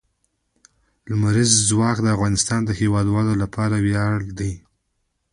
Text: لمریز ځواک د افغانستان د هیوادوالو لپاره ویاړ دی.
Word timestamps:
لمریز 1.09 1.51
ځواک 1.69 1.97
د 2.01 2.07
افغانستان 2.15 2.59
د 2.65 2.69
هیوادوالو 2.79 3.33
لپاره 3.43 3.75
ویاړ 3.85 4.19
دی. 4.39 4.53